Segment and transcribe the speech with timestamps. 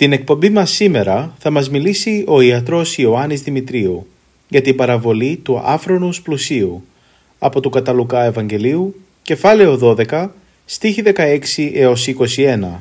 [0.00, 4.06] Στην εκπομπή μας σήμερα θα μας μιλήσει ο ιατρός Ιωάννης Δημητρίου
[4.48, 6.84] για την παραβολή του άφρονους πλουσίου
[7.38, 9.78] από του Καταλουκά Ευαγγελίου, κεφάλαιο
[10.10, 10.28] 12,
[10.64, 12.80] στίχη 16 έως 21.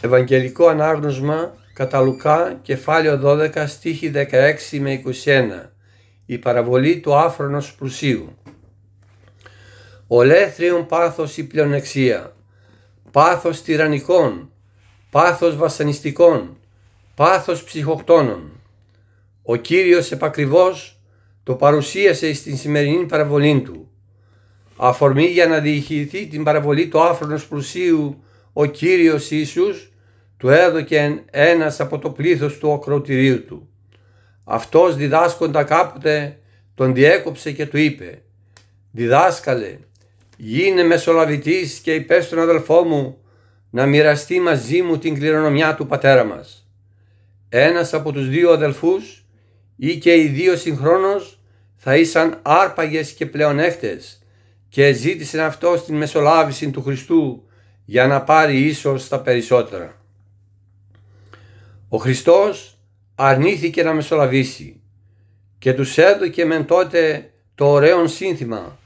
[0.00, 5.72] Ευαγγελικό ανάγνωσμα κατά Λουκά, κεφάλαιο 12, στίχη 16 με 21.
[6.26, 8.36] Η παραβολή του άφρονος πλουσίου.
[10.06, 12.35] Ολέθριον πάθος η πλεονεξία,
[13.16, 14.50] πάθος τυραννικών,
[15.10, 16.56] πάθος βασανιστικών,
[17.14, 18.50] πάθος ψυχοκτόνων.
[19.42, 21.00] Ο Κύριος επακριβώς
[21.42, 23.90] το παρουσίασε στην σημερινή παραβολή του.
[24.76, 29.92] Αφορμή για να διηγηθεί την παραβολή του άφρονος πλουσίου ο Κύριος Ιησούς
[30.36, 33.68] του έδωκε ένας από το πλήθος του ακροτηρίου του.
[34.44, 36.38] Αυτός διδάσκοντα κάποτε
[36.74, 38.22] τον διέκοψε και του είπε
[38.90, 39.78] «Διδάσκαλε,
[40.36, 43.18] γίνε μεσολαβητής και είπε στον αδελφό μου
[43.70, 46.68] να μοιραστεί μαζί μου την κληρονομιά του πατέρα μας.
[47.48, 49.24] Ένας από τους δύο αδελφούς
[49.76, 51.40] ή και οι δύο συγχρόνως
[51.76, 54.22] θα ήσαν άρπαγες και πλεονέκτες
[54.68, 57.48] και ζήτησε αυτό στην μεσολάβηση του Χριστού
[57.84, 60.00] για να πάρει ίσως τα περισσότερα.
[61.88, 62.78] Ο Χριστός
[63.14, 64.80] αρνήθηκε να μεσολαβήσει
[65.58, 68.78] και τους έδωκε μεν τότε το ωραίο σύνθημα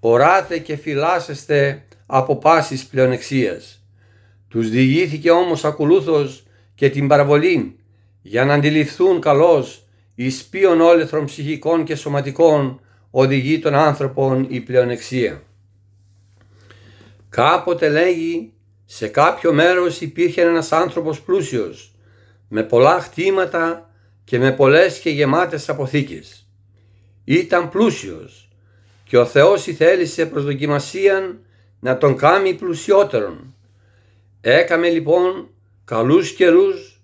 [0.00, 3.84] «Οράτε και φυλάσσεστε από πάσης πλεονεξίας».
[4.48, 6.42] Τους διηγήθηκε όμως ακολούθως
[6.74, 7.78] και την παραβολή
[8.22, 12.80] για να αντιληφθούν καλώς εις ποιον όλεθρων ψυχικών και σωματικών
[13.10, 15.42] οδηγεί τον άνθρωπον η πλεονεξία.
[17.28, 18.52] Κάποτε λέγει
[18.84, 21.94] σε κάποιο μέρος υπήρχε ένας άνθρωπος πλούσιος
[22.48, 23.90] με πολλά χτήματα
[24.24, 26.48] και με πολλές και γεμάτες αποθήκες.
[27.24, 28.49] Ήταν πλούσιος
[29.10, 31.38] και ο Θεός ηθέλησε προς δοκιμασίαν
[31.80, 33.54] να τον κάνει πλουσιότερον.
[34.40, 35.48] Έκαμε λοιπόν
[35.84, 37.02] καλούς καιρούς,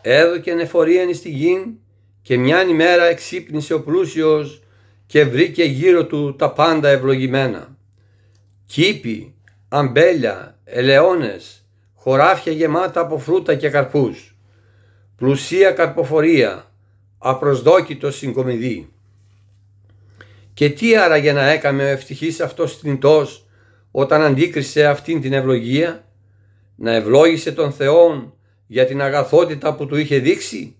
[0.00, 1.78] έδωκε νεφορίαν στη γη
[2.22, 4.62] και μιαν ημέρα εξύπνησε ο πλούσιος
[5.06, 7.76] και βρήκε γύρω του τα πάντα ευλογημένα.
[8.66, 9.34] Κήπη,
[9.68, 14.36] αμπέλια, ελαιώνες, χωράφια γεμάτα από φρούτα και καρπούς
[15.16, 16.72] πλουσία καρποφορία,
[17.18, 18.88] απροσδόκητο συγκομιδή.
[20.56, 23.46] Και τι άραγε να έκαμε ο ευτυχής αυτός θνητός
[23.90, 26.04] όταν αντίκρισε αυτήν την ευλογία,
[26.76, 28.34] να ευλόγησε τον Θεόν
[28.66, 30.76] για την αγαθότητα που του είχε δείξει,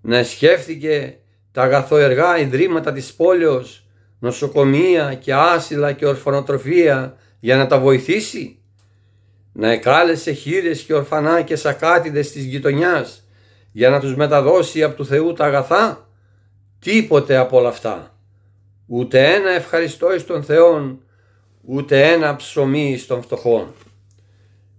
[0.00, 1.16] να σκέφτηκε
[1.52, 3.86] τα αγαθοεργά ιδρύματα της πόλεως,
[4.18, 8.58] νοσοκομεία και άσυλα και ορφανοτροφία για να τα βοηθήσει,
[9.52, 13.28] να εκάλεσε χείρες και ορφανά και σακάτιδες της γειτονιάς
[13.72, 16.08] για να τους μεταδώσει από του Θεού τα αγαθά;
[16.78, 18.13] Τίποτε από όλα αυτά.
[18.86, 21.02] Ούτε ένα ευχαριστώ εις τον Θεόν,
[21.64, 23.74] ούτε ένα ψωμί εις τον φτωχόν.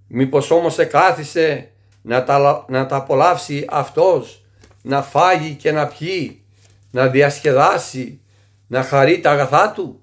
[0.08, 1.72] Μήπως όμως εκάθισε
[2.02, 4.46] να τα, να τα απολαύσει αυτός,
[4.82, 6.44] να φάγει και να πιει,
[6.92, 8.22] να διασκεδάσει,
[8.68, 10.00] να χαρεί τα αγαθά του;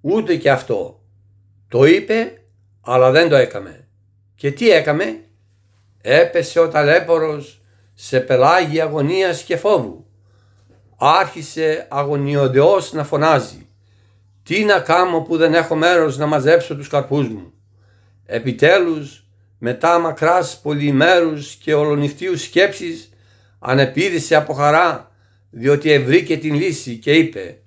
[0.00, 1.00] Ούτε και αυτό.
[1.68, 2.42] Το είπε,
[2.80, 3.88] αλλά δεν το έκαμε.
[4.34, 5.24] Και τι έκαμε;
[6.00, 7.62] Έπεσε ο ταλέπορος
[7.94, 10.03] σε πελάγι αγωνίας και φόβου.
[10.96, 13.68] Άρχισε αγωνιωδεώς να φωνάζει
[14.42, 17.52] «Τι να κάνω που δεν έχω μέρος να μαζέψω τους καρπούς μου».
[18.26, 19.26] Επιτέλους
[19.58, 23.12] μετά μακράς πολυμέρους και ολονυχτίους σκέψεις
[23.58, 25.10] ανεπίδησε από χαρά
[25.50, 27.58] διότι ευρήκε την λύση και είπε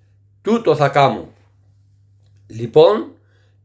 [0.42, 1.34] «Τούτο θα κάνω».
[2.48, 3.12] Λοιπόν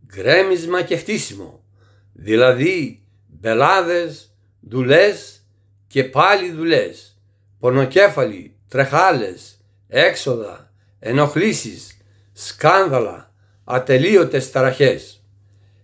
[0.06, 1.62] γκρέμισμα και χτίσιμο
[2.12, 5.46] δηλαδή μπελάδες, δουλές
[5.86, 7.20] και πάλι δουλές,
[7.58, 11.96] πονοκέφαλοι, τρεχάλες, έξοδα, ενοχλήσεις,
[12.32, 13.34] σκάνδαλα,
[13.64, 15.24] ατελείωτες ταραχές.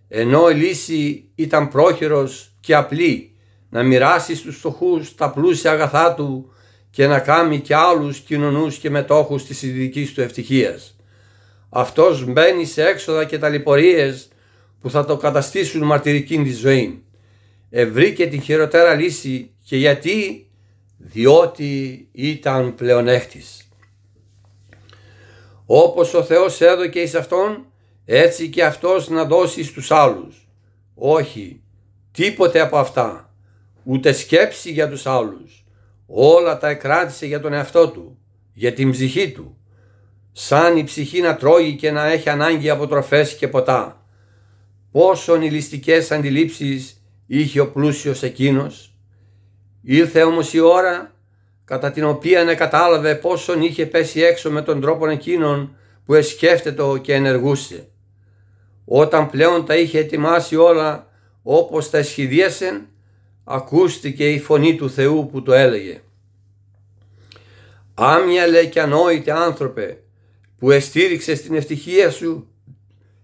[0.07, 3.35] Ενώ η λύση ήταν πρόχειρος και απλή
[3.69, 6.53] να μοιράσει στους φτωχούς τα πλούσια αγαθά του
[6.89, 10.95] και να κάνει και άλλους κοινωνούς και μετόχους της ειδικής του ευτυχίας.
[11.69, 14.27] Αυτός μπαίνει σε έξοδα και ταλαιπωρίες
[14.81, 17.03] που θα το καταστήσουν μαρτυρική της ζωή.
[17.69, 20.48] Ευρήκε την χειροτέρα λύση και γιατί,
[20.99, 23.69] διότι ήταν πλεονέκτης.
[25.65, 27.65] Όπως ο Θεός έδωκε εις Αυτόν,
[28.05, 30.47] έτσι και Αυτός να δώσει στους άλλους.
[30.95, 31.61] Όχι,
[32.11, 33.33] τίποτε από αυτά,
[33.83, 35.65] ούτε σκέψη για τους άλλους.
[36.07, 38.17] Όλα τα εκράτησε για τον εαυτό του,
[38.53, 39.57] για την ψυχή του.
[40.31, 44.05] Σαν η ψυχή να τρώει και να έχει ανάγκη από τροφές και ποτά.
[44.91, 48.93] Πόσο νηλιστικές αντιλήψεις είχε ο πλούσιος εκείνος.
[49.91, 51.15] Ήρθε όμως η ώρα
[51.65, 55.75] κατά την οποία κατάλαβε πόσον είχε πέσει έξω με τον τρόπο εκείνον
[56.05, 57.87] που εσκέφτεται και ενεργούσε.
[58.85, 61.07] Όταν πλέον τα είχε ετοιμάσει όλα
[61.43, 62.81] όπως τα εσχηδίασε,
[63.43, 66.01] ακούστηκε η φωνή του Θεού που το έλεγε.
[67.93, 69.97] Άμυαλε και ανόητε άνθρωπε
[70.57, 72.47] που εστήριξες στην ευτυχία σου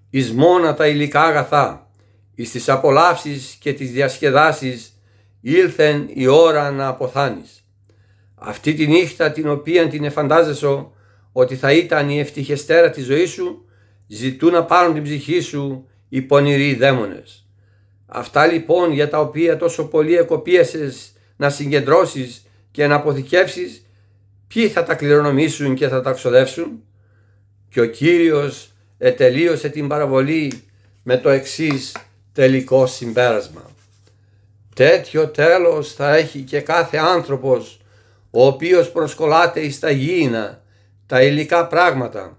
[0.09, 1.89] εις μόνα τα υλικά αγαθά,
[2.35, 4.94] εις τις απολαύσεις και τις διασκεδάσεις
[5.47, 7.65] ήλθεν η ώρα να αποθάνεις.
[8.35, 10.87] Αυτή τη νύχτα την οποία την εφαντάζεσαι
[11.31, 13.65] ότι θα ήταν η ευτυχεστέρα της ζωής σου,
[14.07, 17.47] ζητούν να πάρουν την ψυχή σου οι πονηροί δαίμονες.
[18.05, 23.85] Αυτά λοιπόν για τα οποία τόσο πολύ εκοπίασες να συγκεντρώσεις και να αποθηκεύσεις,
[24.47, 26.83] ποιοι θα τα κληρονομήσουν και θα τα ξοδεύσουν;
[27.69, 30.63] Και ο Κύριος ετελείωσε την παραβολή
[31.03, 31.95] με το εξής
[32.33, 33.74] τελικό συμπέρασμα.
[34.75, 37.79] Τέτοιο τέλος θα έχει και κάθε άνθρωπος
[38.31, 40.61] ο οποίος προσκολάται εις τα γήινα,
[41.05, 42.37] τα υλικά πράγματα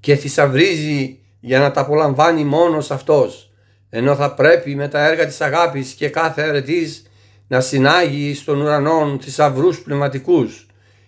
[0.00, 3.52] και θησαυρίζει για να τα απολαμβάνει μόνος αυτός
[3.90, 7.06] ενώ θα πρέπει με τα έργα της αγάπης και κάθε αρετής
[7.48, 10.66] να συνάγει στον ουρανόν θησαυρούς πνευματικούς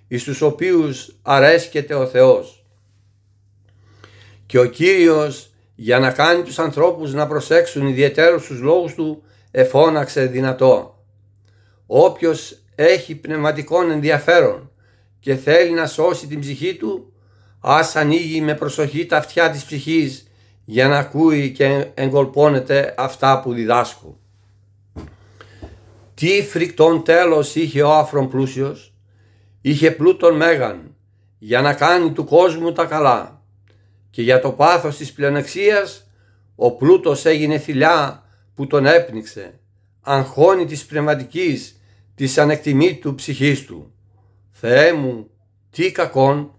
[0.08, 2.64] εις τους οποίους αρέσκεται ο Θεός.
[4.46, 10.26] Και ο Κύριος για να κάνει τους ανθρώπους να προσέξουν ιδιαίτερους τους λόγους του εφώναξε
[10.26, 11.04] δυνατό.
[11.86, 14.70] Όποιος έχει πνευματικό ενδιαφέρον
[15.20, 17.12] και θέλει να σώσει την ψυχή του,
[17.60, 20.26] ας ανοίγει με προσοχή τα αυτιά της ψυχής
[20.64, 24.18] για να ακούει και εγκολπώνεται αυτά που διδάσκω.
[26.14, 28.94] Τι φρικτόν τέλος είχε ο άφρον πλούσιος,
[29.60, 30.94] είχε πλούτον μέγαν
[31.38, 33.42] για να κάνει του κόσμου τα καλά
[34.10, 36.06] και για το πάθος της πλεονεξίας
[36.56, 38.22] ο πλούτος έγινε θηλιά
[38.58, 39.58] που τον έπνιξε,
[40.00, 41.80] αγχώνει της πνευματικής
[42.14, 43.92] της ανεκτιμήτου ψυχής του.
[44.50, 45.30] Θεέ μου,
[45.70, 46.54] τι κακόν,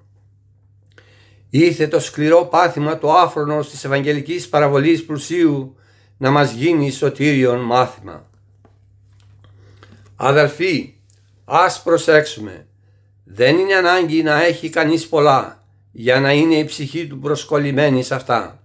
[1.49, 5.75] ήρθε το σκληρό πάθημα του άφρονος της Ευαγγελικής Παραβολής Πλουσίου
[6.17, 8.29] να μας γίνει σωτήριον μάθημα.
[10.15, 10.93] Αδελφοί,
[11.45, 12.67] ας προσέξουμε,
[13.23, 18.15] δεν είναι ανάγκη να έχει κανείς πολλά για να είναι η ψυχή του προσκολλημένη σε
[18.15, 18.63] αυτά.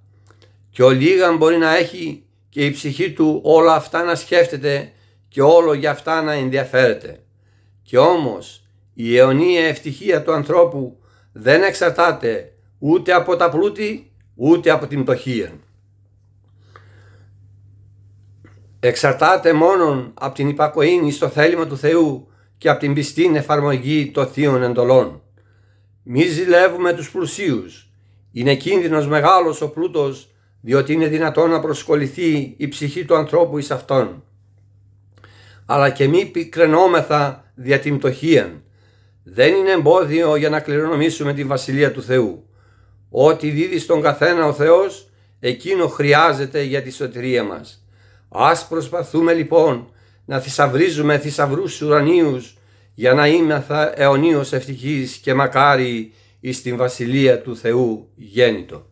[0.71, 4.93] Και ο λίγαν μπορεί να έχει και η ψυχή του όλα αυτά να σκέφτεται
[5.29, 7.23] και όλο για αυτά να ενδιαφέρεται.
[7.83, 10.99] Και όμως η αιωνία ευτυχία του ανθρώπου
[11.33, 15.53] δεν εξαρτάται ούτε από τα πλούτη ούτε από την πτωχία.
[18.81, 24.27] Εξαρτάται μόνον από την υπακοήνη στο θέλημα του Θεού και από την πιστή εφαρμογή των
[24.27, 25.23] θείων εντολών.
[26.03, 27.91] Μη ζηλεύουμε τους πλουσίους.
[28.33, 30.29] Είναι κίνδυνος μεγάλος ο πλούτος
[30.65, 34.23] διότι είναι δυνατόν να προσκοληθεί η ψυχή του ανθρώπου εις αυτόν
[35.67, 38.63] αλλά και μη πικρενόμεθα δια την πτωχία.
[39.23, 42.49] Δεν είναι εμπόδιο για να κληρονομήσουμε τη Βασιλεία του Θεού.
[43.11, 47.87] Ό,τι δίδει στον καθένα ο Θεός, εκείνο χρειάζεται για τη σωτηρία μας.
[48.29, 49.89] Ας προσπαθούμε λοιπόν
[50.25, 52.57] να θησαυρίζουμε θησαυρούς ουρανίους
[52.95, 58.87] για να είμαστε αιωνίως ευτυχείς και μακάρι εις την Βασιλεία του Θεού γέννητο.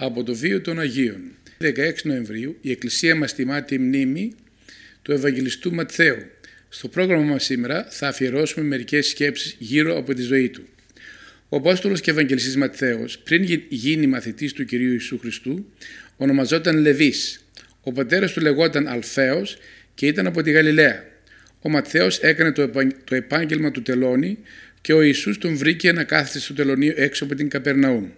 [0.00, 1.20] Από το βίο των Αγίων.
[1.60, 4.32] 16 Νοεμβρίου η Εκκλησία μας τιμά τη μνήμη
[5.02, 6.16] του Ευαγγελιστού Ματθαίου.
[6.68, 10.68] Στο πρόγραμμα μας σήμερα θα αφιερώσουμε μερικές σκέψεις γύρω από τη ζωή του.
[11.48, 15.72] Ο Απόστολος και Ευαγγελιστής Ματθαίος πριν γίνει μαθητής του Κυρίου Ιησού Χριστού
[16.16, 17.48] ονομαζόταν Λεβής.
[17.82, 19.58] Ο πατέρας του λεγόταν Αλφαίος
[19.94, 21.04] και ήταν από τη Γαλιλαία.
[21.60, 22.52] Ο Ματθαίος έκανε
[23.04, 24.38] το επάγγελμα του τελώνη
[24.80, 28.08] και ο Ιησούς τον βρήκε να κάθεται στο τελωνίο έξω από την Καπερναούμ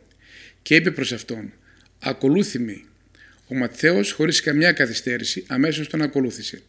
[0.62, 1.52] και είπε προς αυτόν
[2.00, 2.80] «Ακολούθη με».
[3.46, 6.62] Ο Ματθαίος χωρίς καμιά καθυστέρηση αμέσως τον ακολούθησε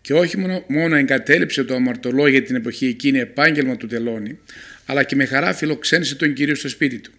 [0.00, 4.38] και όχι μόνο, μόνο εγκατέλειψε το αμαρτωλό για την εποχή εκείνη επάγγελμα του τελώνη
[4.86, 7.12] αλλά και με χαρά φιλοξένησε τον Κύριο στο σπίτι του.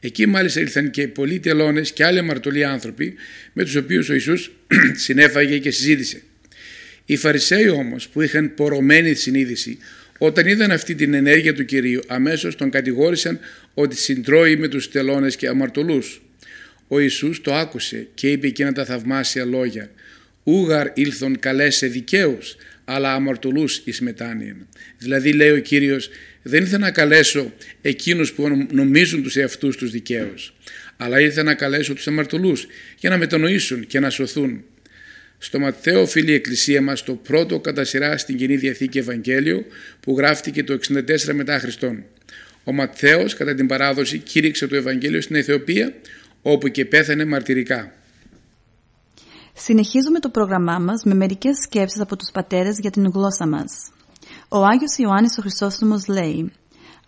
[0.00, 3.14] Εκεί μάλιστα ήρθαν και πολλοί τελώνες και άλλοι αμαρτωλοί άνθρωποι
[3.52, 4.50] με τους οποίους ο Ιησούς
[5.04, 6.22] συνέφαγε και συζήτησε.
[7.04, 9.78] Οι Φαρισαίοι όμως που είχαν πορωμένη συνείδηση
[10.18, 13.38] όταν είδαν αυτή την ενέργεια του Κυρίου αμέσως τον κατηγόρησαν
[13.74, 16.22] ότι συντρώει με τους τελώνες και αμαρτωλούς.
[16.88, 19.90] Ο Ιησούς το άκουσε και είπε εκείνα τα θαυμάσια λόγια
[20.42, 24.66] «Ούγαρ ήλθον καλέσε δικαίους, αλλά αμαρτωλούς εις μετάνοιεν».
[24.98, 26.10] Δηλαδή λέει ο Κύριος
[26.42, 27.52] δεν ήρθα να καλέσω
[27.82, 30.54] εκείνους που νομίζουν τους εαυτούς τους δικαίους,
[30.96, 32.66] αλλά ήρθα να καλέσω τους αμαρτωλούς
[32.98, 34.64] για να μετανοήσουν και να σωθούν.
[35.38, 39.64] Στο Ματθαίο οφείλει η Εκκλησία μας το πρώτο κατά σειρά στην Κοινή Διαθήκη Ευαγγέλιο
[40.00, 42.04] που γράφτηκε το 64 μετά Χριστόν.
[42.64, 45.94] Ο Ματθαίος κατά την παράδοση κήρυξε το Ευαγγέλιο στην Αιθιοπία
[46.42, 47.92] όπου και πέθανε μαρτυρικά.
[49.54, 53.90] Συνεχίζουμε το πρόγραμμά μας με μερικές σκέψεις από τους πατέρες για την γλώσσα μας.
[54.48, 56.52] Ο Άγιος Ιωάννης ο Χρυσόστομος λέει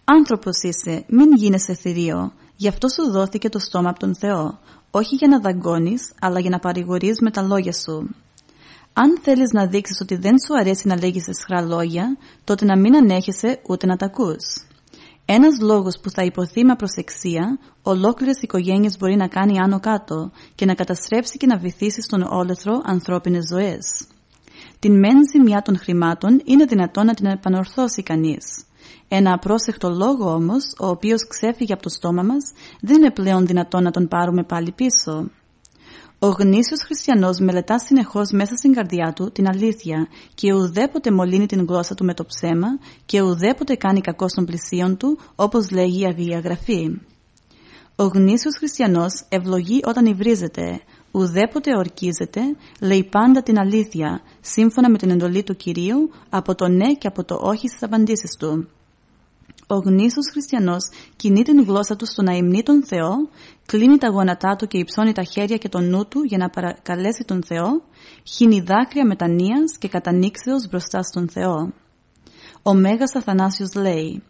[0.04, 4.58] «Άνθρωπος είσαι, μην γίνεσαι θηρίο, γι' αυτό σου δόθηκε το στόμα από τον Θεό,
[4.90, 8.14] όχι για να δαγκώνεις, αλλά για να παρηγορείς με τα λόγια σου.
[8.92, 12.96] Αν θέλεις να δείξεις ότι δεν σου αρέσει να λέγεις εσχρά λόγια, τότε να μην
[12.96, 14.44] ανέχεσαι ούτε να τα ακούς.
[15.32, 20.64] Ένας λόγος που θα υποθεί με προσεξία, ολόκληρες οικογένειες μπορεί να κάνει άνω κάτω και
[20.66, 24.06] να καταστρέψει και να βυθίσει στον όλεθρο ανθρώπινες ζωές.
[24.78, 28.64] Την μεν ζημιά των χρημάτων είναι δυνατόν να την επανορθώσει κανείς.
[29.08, 33.82] Ένα απρόσεκτο λόγο όμως, ο οποίος ξέφυγε από το στόμα μας, δεν είναι πλέον δυνατόν
[33.82, 35.30] να τον πάρουμε πάλι πίσω.
[36.22, 41.64] Ο γνήσιος χριστιανός μελετά συνεχώς μέσα στην καρδιά του την αλήθεια και ουδέποτε μολύνει την
[41.68, 42.68] γλώσσα του με το ψέμα
[43.06, 47.00] και ουδέποτε κάνει κακό στον πλησίον του όπως λέγει η Αγία Γραφή.
[47.96, 52.40] Ο γνήσιος χριστιανός ευλογεί όταν υβρίζεται, ουδέποτε ορκίζεται,
[52.80, 57.24] λέει πάντα την αλήθεια, σύμφωνα με την εντολή του Κυρίου, από το ναι και από
[57.24, 58.68] το όχι στις απαντήσεις του.
[59.66, 60.82] Ο γνήσιος χριστιανός
[61.16, 63.14] κινεί την γλώσσα του στο να υμνεί τον Θεό,
[63.70, 67.24] κλείνει τα γόνατά του και υψώνει τα χέρια και τον νου του για να παρακαλέσει
[67.26, 67.82] τον Θεό,
[68.24, 71.72] χύνει δάκρυα μετανοίας και κατανήξεως μπροστά στον Θεό.
[72.62, 74.22] Ο Μέγας Αθανάσιος λέει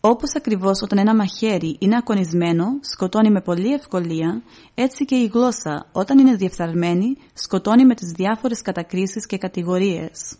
[0.00, 4.42] όπως ακριβώς όταν ένα μαχαίρι είναι ακονισμένο, σκοτώνει με πολλή ευκολία,
[4.74, 10.36] έτσι και η γλώσσα όταν είναι διεφθαρμένη, σκοτώνει με τις διάφορες κατακρίσεις και κατηγορίες.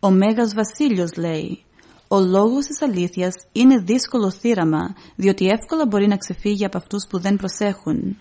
[0.00, 1.64] Ο Μέγας Βασίλειος λέει
[2.08, 7.18] «Ο λόγος της αλήθειας είναι δύσκολο θύραμα, διότι εύκολα μπορεί να ξεφύγει από αυτούς που
[7.18, 8.16] δεν προσέχουν.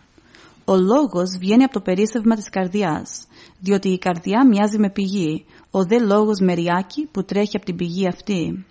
[0.65, 3.27] Ο λόγος βγαίνει από το περίσσευμα της καρδιάς,
[3.59, 8.07] διότι η καρδιά μοιάζει με πηγή, ο δε λόγος μεριάκι που τρέχει από την πηγή
[8.07, 8.65] αυτή».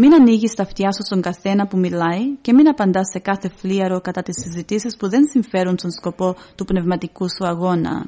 [0.00, 4.00] Μην ανοίγεις τα αυτιά σου στον καθένα που μιλάει και μην απαντάς σε κάθε φλίαρο
[4.00, 8.06] κατά τις συζητήσεις που δεν συμφέρουν στον σκοπό του πνευματικού σου αγώνα.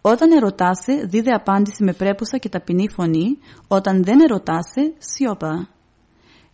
[0.00, 3.38] Όταν ερωτάσαι, δίδε απάντηση με πρέπουσα και ταπεινή φωνή.
[3.68, 5.68] Όταν δεν ερωτάσαι, σιώπα.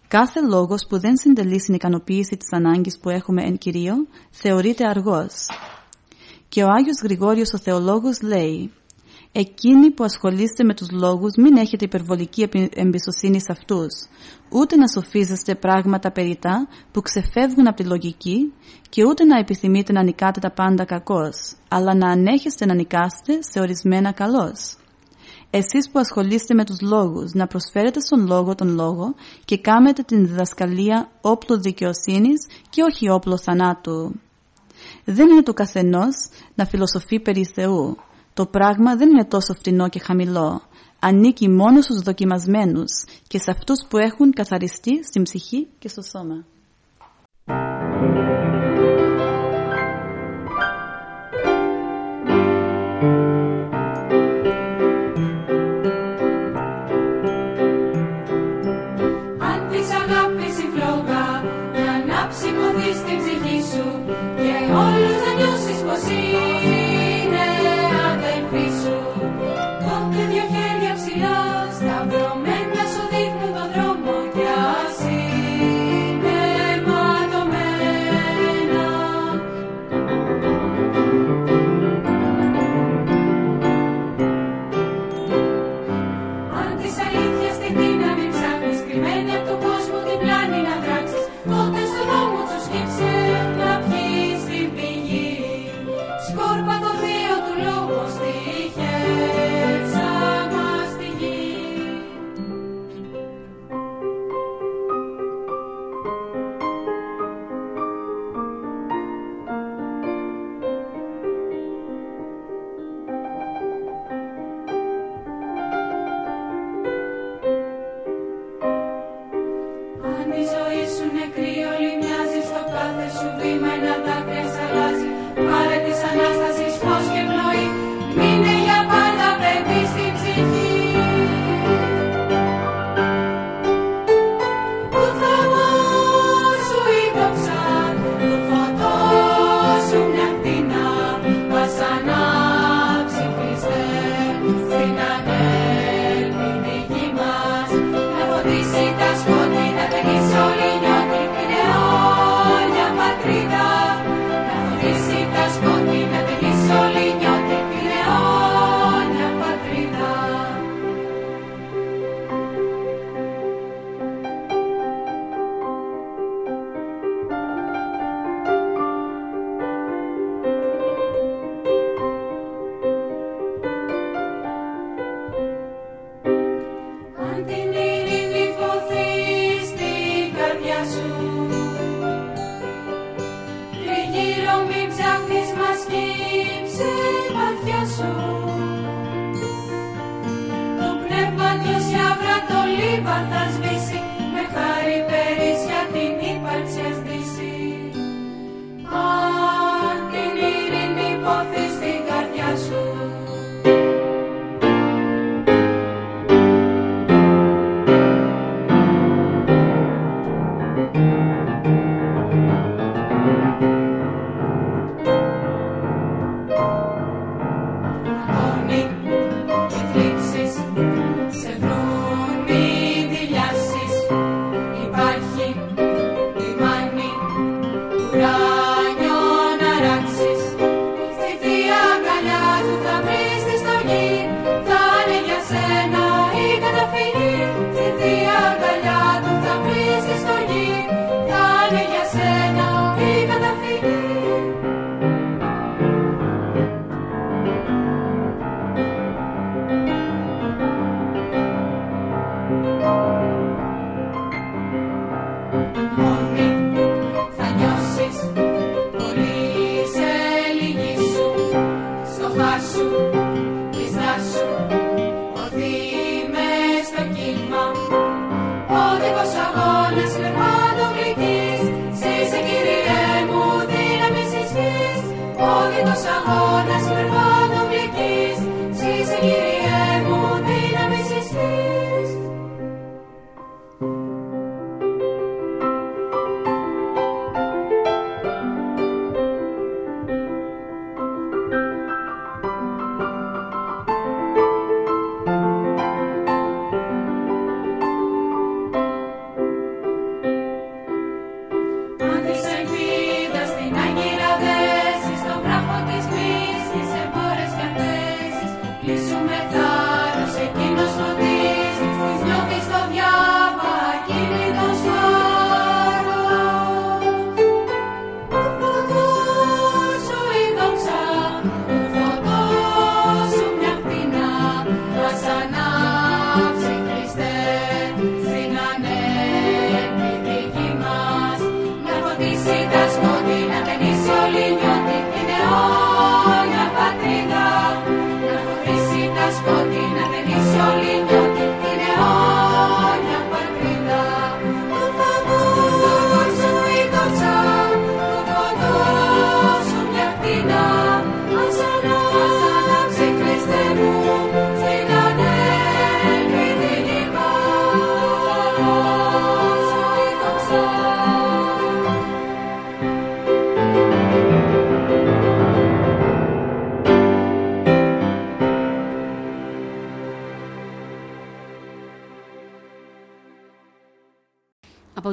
[0.09, 3.95] Κάθε λόγος που δεν συντελεί στην ικανοποίηση της ανάγκης που έχουμε εν κυρίω,
[4.31, 5.47] θεωρείται αργός.
[6.49, 8.73] Και ο Άγιος Γρηγόριος ο Θεολόγος λέει
[9.39, 13.93] Εκείνοι που ασχολείστε με τους λόγους μην έχετε υπερβολική εμπιστοσύνη σε αυτούς,
[14.51, 18.53] ούτε να σοφίζεστε πράγματα περιτά που ξεφεύγουν από τη λογική
[18.89, 23.61] και ούτε να επιθυμείτε να νικάτε τα πάντα κακώς, αλλά να ανέχεστε να νικάστε σε
[23.61, 24.77] ορισμένα καλώς.
[25.51, 30.27] Εσείς που ασχολείστε με τους λόγους, να προσφέρετε στον λόγο τον λόγο και κάμετε την
[30.27, 34.21] διδασκαλία όπλο δικαιοσύνης και όχι όπλο θανάτου.
[35.05, 36.15] Δεν είναι το καθενός
[36.55, 37.97] να φιλοσοφεί περί Θεού,
[38.37, 40.63] το πράγμα δεν είναι τόσο φτηνό και χαμηλό.
[40.99, 46.45] Ανήκει μόνο στους δοκιμασμένους και σε αυτούς που έχουν καθαριστεί στην ψυχή και στο σώμα.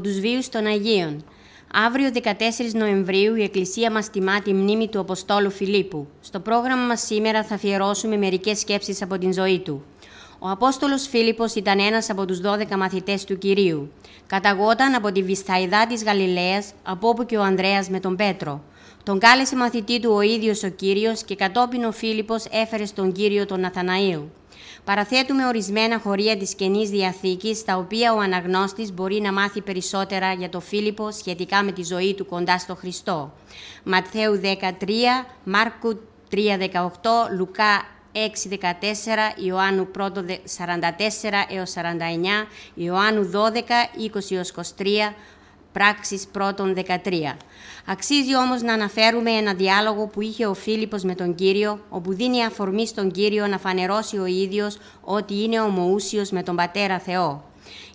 [0.03, 1.23] Τους βίους των Αγίων.
[1.73, 6.07] Αύριο 14 Νοεμβρίου η Εκκλησία μας τιμά τη μνήμη του Αποστόλου Φιλίππου.
[6.21, 9.83] Στο πρόγραμμα μας σήμερα θα αφιερώσουμε μερικές σκέψεις από την ζωή του.
[10.39, 13.91] Ο Απόστολος Φίλιππος ήταν ένας από τους 12 μαθητές του Κυρίου.
[14.27, 18.63] Καταγόταν από τη Βυσθαϊδά της Γαλιλαίας, από όπου και ο Ανδρέας με τον Πέτρο.
[19.03, 23.45] Τον κάλεσε μαθητή του ο ίδιος ο Κύριος και κατόπιν ο Φίλιππος έφερε στον Κύριο
[23.45, 24.19] τον Ναθαναήλ.
[24.85, 30.49] Παραθέτουμε ορισμένα χωρία της Καινής Διαθήκης, τα οποία ο αναγνώστης μπορεί να μάθει περισσότερα για
[30.49, 33.33] το Φίλιππο σχετικά με τη ζωή του κοντά στο Χριστό.
[33.83, 34.69] Ματθαίου 13,
[35.43, 35.99] Μάρκου
[36.31, 36.39] 3.18,
[37.37, 40.09] Λουκά 6.14, Ιωάννου 1.44
[41.49, 43.37] έως 49, Ιωάννου 12,
[44.13, 44.35] 20
[44.77, 45.13] 23,
[45.73, 47.37] πράξεις πρώτων 13.
[47.85, 52.45] Αξίζει όμως να αναφέρουμε ένα διάλογο που είχε ο Φίλιππος με τον Κύριο, όπου δίνει
[52.45, 57.43] αφορμή στον Κύριο να φανερώσει ο ίδιος ότι είναι ομοούσιος με τον Πατέρα Θεό.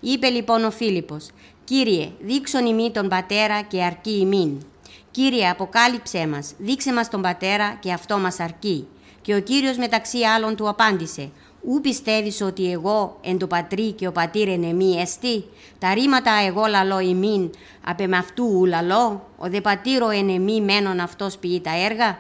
[0.00, 1.28] Είπε λοιπόν ο Φίλιππος,
[1.64, 4.62] «Κύριε, δείξον ημί τον Πατέρα και αρκεί ημίν».
[5.10, 8.86] «Κύριε, αποκάλυψέ μας, δείξε μας τον Πατέρα και αυτό μας αρκεί».
[9.22, 11.30] Και ο Κύριος μεταξύ άλλων του απάντησε
[11.70, 15.44] «Ού πιστεύεις ότι εγώ εν το πατρί και ο πατήρ εν εμεί εστί,
[15.78, 17.50] τα ρήματα εγώ λαλώ ημίν,
[17.85, 22.18] απ' αυτού ου λαλώ, ο δε πατήρο εν εμεί μένον αυτός ποιεί τα έργα».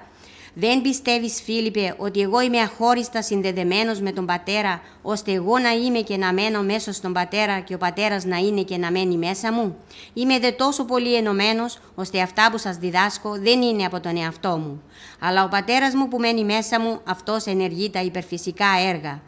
[0.60, 5.98] Δεν πιστεύεις, Φίλιππε, ότι εγώ είμαι αχώριστα συνδεδεμένος με τον Πατέρα, ώστε εγώ να είμαι
[5.98, 9.52] και να μένω μέσα στον Πατέρα και ο Πατέρας να είναι και να μένει μέσα
[9.52, 9.76] μου;
[10.14, 14.56] Είμαι δε τόσο πολύ ενωμένος, ώστε αυτά που σας διδάσκω δεν είναι από τον εαυτό
[14.56, 14.82] μου.
[15.20, 19.20] Αλλά ο Πατέρας μου που μένει μέσα μου, αυτός ενεργεί τα υπερφυσικά έργα.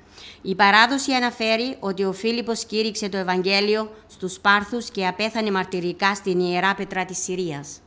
[0.42, 6.40] Η παράδοση αναφέρει ότι ο Φίλιππος κήρυξε το Ευαγγέλιο στους Σπάρθους και απέθανε μαρτυρικά στην
[6.40, 7.80] Ιερά Πετρά της Συρίας.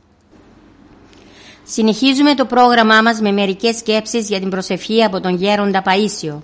[1.64, 6.38] Συνεχίζουμε το πρόγραμμά μας με μερικές σκέψεις για την προσευχή από τον Γέροντα Παΐσιο.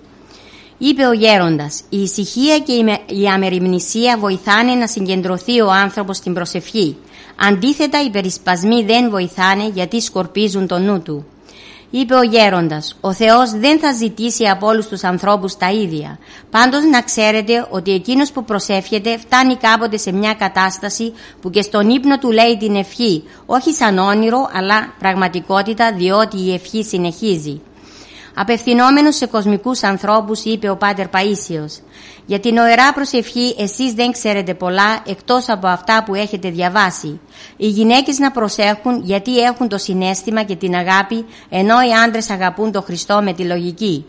[0.77, 2.73] Είπε ο Γέροντας, η ησυχία και
[3.15, 6.97] η αμεριμνησία βοηθάνε να συγκεντρωθεί ο άνθρωπος στην προσευχή.
[7.35, 11.25] Αντίθετα, οι περισπασμοί δεν βοηθάνε γιατί σκορπίζουν το νου του.
[11.93, 16.19] Είπε ο γέροντας, ο Θεός δεν θα ζητήσει από όλους τους ανθρώπους τα ίδια.
[16.49, 21.89] Πάντως να ξέρετε ότι εκείνος που προσεύχεται φτάνει κάποτε σε μια κατάσταση που και στον
[21.89, 27.61] ύπνο του λέει την ευχή, όχι σαν όνειρο αλλά πραγματικότητα διότι η ευχή συνεχίζει.
[28.35, 31.79] Απευθυνόμενος σε κοσμικούς ανθρώπους είπε ο Πάτερ Παΐσιος
[32.25, 37.19] «Για την οερά προσευχή εσείς δεν ξέρετε πολλά εκτός από αυτά που έχετε διαβάσει.
[37.57, 42.71] Οι γυναίκες να προσέχουν γιατί έχουν το συνέστημα και την αγάπη ενώ οι άντρες αγαπούν
[42.71, 44.05] το Χριστό με τη λογική.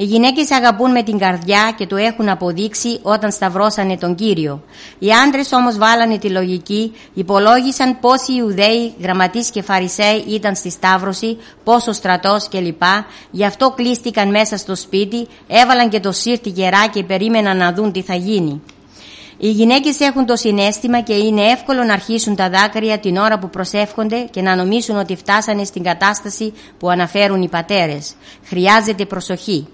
[0.00, 4.62] Οι γυναίκες αγαπούν με την καρδιά και το έχουν αποδείξει όταν σταυρώσανε τον Κύριο.
[4.98, 11.36] Οι άντρες όμως βάλανε τη λογική, υπολόγισαν πόσοι Ιουδαίοι, γραμματείς και Φαρισαίοι ήταν στη σταύρωση,
[11.64, 12.82] πόσο στρατός κλπ.
[13.30, 17.92] Γι' αυτό κλείστηκαν μέσα στο σπίτι, έβαλαν και το σύρτη γερά και περίμεναν να δουν
[17.92, 18.62] τι θα γίνει.
[19.38, 23.50] Οι γυναίκες έχουν το συνέστημα και είναι εύκολο να αρχίσουν τα δάκρυα την ώρα που
[23.50, 28.14] προσεύχονται και να νομίσουν ότι φτάσανε στην κατάσταση που αναφέρουν οι πατέρες.
[28.44, 29.68] Χρειάζεται προσοχή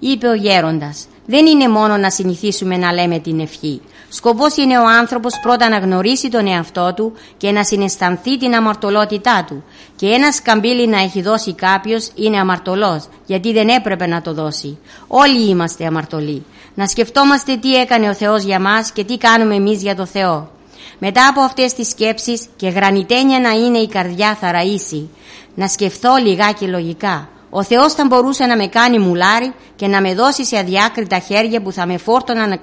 [0.00, 1.06] είπε ο γέροντας.
[1.26, 3.80] Δεν είναι μόνο να συνηθίσουμε να λέμε την ευχή.
[4.08, 9.44] Σκοπός είναι ο άνθρωπος πρώτα να γνωρίσει τον εαυτό του και να συναισθανθεί την αμαρτωλότητά
[9.48, 9.64] του.
[9.96, 14.78] Και ένας σκαμπίλι να έχει δώσει κάποιος είναι αμαρτωλός, γιατί δεν έπρεπε να το δώσει.
[15.06, 16.44] Όλοι είμαστε αμαρτωλοί.
[16.74, 20.50] Να σκεφτόμαστε τι έκανε ο Θεός για μας και τι κάνουμε εμείς για το Θεό.
[20.98, 25.08] Μετά από αυτές τις σκέψεις και γρανιτένια να είναι η καρδιά θα ραΐσει.
[25.54, 27.28] Να σκεφτώ λιγάκι λογικά.
[27.50, 31.62] Ο Θεός θα μπορούσε να με κάνει μουλάρι και να με δώσει σε αδιάκριτα χέρια
[31.62, 32.60] που θα με φόρτωναν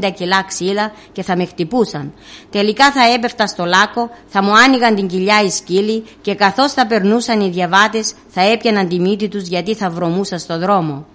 [0.00, 2.12] 150 κιλά ξύλα και θα με χτυπούσαν.
[2.50, 6.86] Τελικά θα έπεφτα στο λάκκο, θα μου άνοιγαν την κοιλιά οι σκύλοι και καθώς θα
[6.86, 11.06] περνούσαν οι διαβάτες θα έπιαναν τη μύτη τους γιατί θα βρωμούσα στο δρόμο.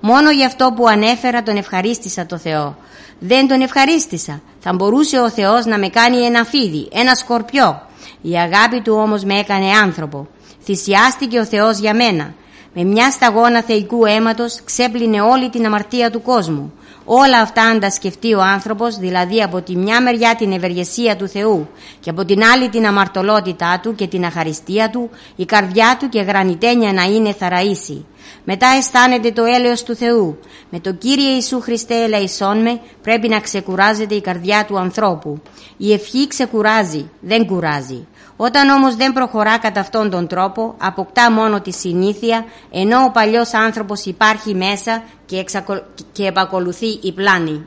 [0.00, 2.76] Μόνο γι' αυτό που ανέφερα τον ευχαρίστησα το Θεό.
[3.18, 4.40] Δεν τον ευχαρίστησα.
[4.60, 7.82] Θα μπορούσε ο Θεός να με κάνει ένα φίδι, ένα σκορπιό.
[8.22, 10.28] Η αγάπη του όμως με έκανε άνθρωπο.
[10.64, 12.34] Θυσιάστηκε ο Θεός για μένα.
[12.74, 16.72] Με μια σταγόνα θεϊκού αίματος ξέπλυνε όλη την αμαρτία του κόσμου.
[17.04, 21.28] Όλα αυτά αν τα σκεφτεί ο άνθρωπος, δηλαδή από τη μια μεριά την ευεργεσία του
[21.28, 21.68] Θεού
[22.00, 26.20] και από την άλλη την αμαρτωλότητά του και την αχαριστία του, η καρδιά του και
[26.20, 28.04] γρανιτένια να είναι θαραΐσι.
[28.44, 30.38] Μετά αισθάνεται το έλεος του Θεού.
[30.70, 35.42] Με το Κύριε Ιησού Χριστέ ελεησόν με πρέπει να ξεκουράζεται η καρδιά του ανθρώπου.
[35.76, 38.06] Η ευχή ξεκουράζει, δεν κουράζει.
[38.36, 43.54] Όταν όμως δεν προχωρά κατά αυτόν τον τρόπο, αποκτά μόνο τη συνήθεια, ενώ ο παλιός
[43.54, 45.80] άνθρωπος υπάρχει μέσα και, εξακολ...
[46.12, 47.66] και επακολουθεί η πλάνη.